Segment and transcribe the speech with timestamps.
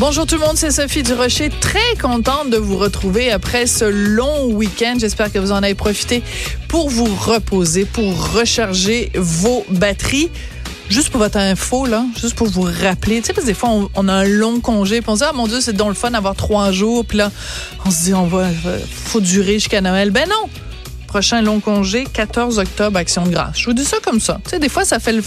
[0.00, 1.50] Bonjour tout le monde, c'est Sophie Durocher.
[1.60, 4.96] Très contente de vous retrouver après ce long week-end.
[4.98, 6.24] J'espère que vous en avez profité
[6.66, 10.30] pour vous reposer, pour recharger vos batteries.
[10.90, 13.70] Juste pour votre info, là, juste pour vous rappeler, tu sais, parce que des fois,
[13.94, 15.94] on, a un long congé, puis on se dit, ah mon Dieu, c'est donc le
[15.94, 17.30] fun d'avoir trois jours, puis là,
[17.86, 18.48] on se dit, on va,
[18.90, 20.10] faut durer jusqu'à Noël.
[20.10, 20.50] Ben non!
[21.14, 23.60] Prochain long congé, 14 octobre, Action de grâce.
[23.60, 24.40] Je vous dis ça comme ça.
[24.42, 25.22] Tu sais, des fois, ça fait le,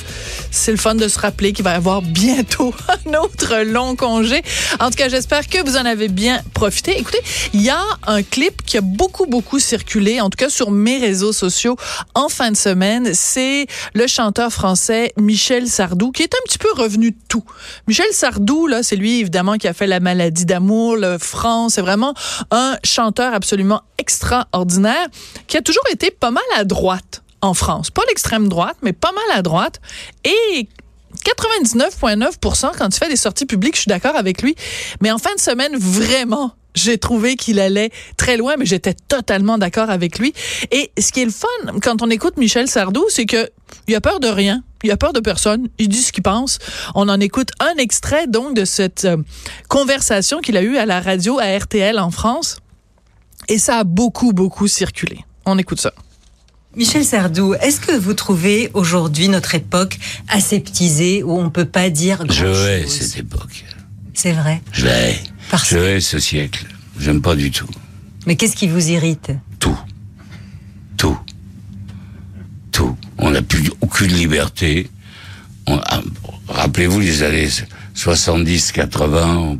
[0.51, 2.75] c'est le fun de se rappeler qu'il va y avoir bientôt
[3.05, 4.41] un autre long congé.
[4.81, 6.99] En tout cas, j'espère que vous en avez bien profité.
[6.99, 7.21] Écoutez,
[7.53, 10.97] il y a un clip qui a beaucoup, beaucoup circulé, en tout cas sur mes
[10.97, 11.77] réseaux sociaux
[12.15, 13.11] en fin de semaine.
[13.13, 17.45] C'est le chanteur français Michel Sardou, qui est un petit peu revenu tout.
[17.87, 21.75] Michel Sardou, là, c'est lui, évidemment, qui a fait La maladie d'amour, le France.
[21.75, 22.13] C'est vraiment
[22.51, 25.07] un chanteur absolument extraordinaire
[25.47, 27.91] qui a toujours été pas mal à droite en France.
[27.91, 29.79] Pas l'extrême droite, mais pas mal à droite.
[30.23, 30.67] Et
[31.25, 34.55] 99,9% quand il fait des sorties publiques, je suis d'accord avec lui.
[35.01, 39.57] Mais en fin de semaine, vraiment, j'ai trouvé qu'il allait très loin, mais j'étais totalement
[39.57, 40.33] d'accord avec lui.
[40.71, 41.47] Et ce qui est le fun
[41.81, 43.49] quand on écoute Michel Sardou, c'est que
[43.87, 44.63] il a peur de rien.
[44.83, 45.69] Il a peur de personne.
[45.79, 46.59] Il dit ce qu'il pense.
[46.93, 49.17] On en écoute un extrait donc de cette euh,
[49.69, 52.57] conversation qu'il a eue à la radio à RTL en France.
[53.49, 55.25] Et ça a beaucoup, beaucoup circulé.
[55.49, 55.93] On écoute ça.
[56.75, 61.89] Michel Sardou, est-ce que vous trouvez aujourd'hui notre époque aseptisée où on ne peut pas
[61.89, 63.63] dire grand Je hais cette époque.
[64.13, 64.61] C'est vrai.
[64.73, 65.19] Je la hais.
[65.65, 66.65] Je hais ce siècle.
[66.99, 67.69] J'aime pas du tout.
[68.25, 69.31] Mais qu'est-ce qui vous irrite?
[69.57, 69.79] Tout.
[70.97, 71.17] Tout.
[72.73, 72.97] Tout.
[73.17, 74.89] On n'a plus aucune liberté.
[75.65, 76.01] Ah,
[76.49, 77.47] rappelez-vous les années
[77.93, 79.57] 70, 80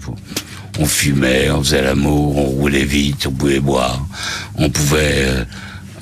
[0.80, 4.06] on fumait, on faisait l'amour, on roulait vite, on pouvait boire,
[4.58, 5.46] on pouvait...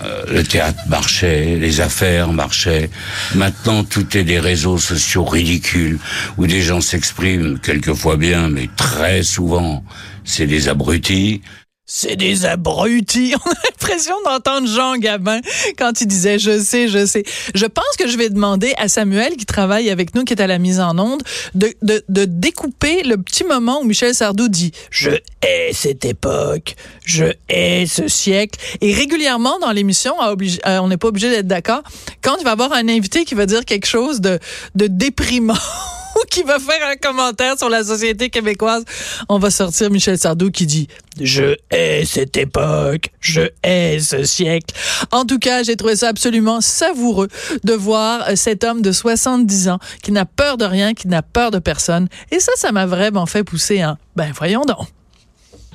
[0.04, 2.90] Euh, le théâtre marchait, les affaires marchaient.
[3.34, 6.00] Maintenant, tout est des réseaux sociaux ridicules
[6.38, 9.84] où des gens s'expriment quelquefois bien, mais très souvent,
[10.23, 11.42] c'est des abrutis.
[11.88, 13.36] C'est des abrutis.
[13.45, 15.39] On a l'impression d'entendre Jean Gabin
[15.78, 17.23] quand il disait je sais, je sais.
[17.54, 20.48] Je pense que je vais demander à Samuel qui travaille avec nous, qui est à
[20.48, 21.21] la mise en onde,
[21.54, 25.11] de, de, de découper le petit moment où Michel Sardou dit je
[25.42, 28.60] hais cette époque, je hais ce siècle.
[28.81, 31.83] Et régulièrement dans l'émission, euh, on n'est pas obligé d'être d'accord,
[32.23, 34.39] quand il va avoir un invité qui va dire quelque chose de,
[34.73, 35.54] de déprimant
[36.36, 38.84] qui va faire un commentaire sur la société québécoise,
[39.30, 40.90] on va sortir Michel Sardou qui dit
[41.22, 44.76] Je hais cette époque, je hais ce siècle.
[45.12, 47.30] En tout cas, j'ai trouvé ça absolument savoureux
[47.64, 51.52] de voir cet homme de 70 ans qui n'a peur de rien, qui n'a peur
[51.52, 52.10] de personne.
[52.32, 54.88] Et ça, ça m'a vraiment fait pousser un Ben voyons donc.